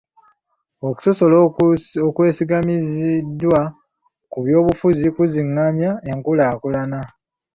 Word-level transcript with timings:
Okusosola 0.89 1.35
okwesigamiziddwa 2.07 3.59
ku 4.31 4.37
byobufuzi 4.45 5.05
kizingamya 5.15 5.91
enkulaakulana. 6.11 7.01